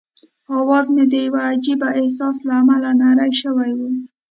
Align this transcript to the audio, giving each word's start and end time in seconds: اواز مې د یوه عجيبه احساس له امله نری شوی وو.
اواز 0.59 0.85
مې 0.95 1.03
د 1.11 1.13
یوه 1.25 1.41
عجيبه 1.51 1.87
احساس 1.99 2.37
له 2.47 2.53
امله 2.61 2.89
نری 3.01 3.33
شوی 3.41 3.71
وو. 3.77 3.89